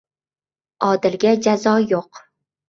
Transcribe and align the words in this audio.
•Odilga 0.87 1.35
jazo 1.49 1.75
yo‘q. 1.93 2.25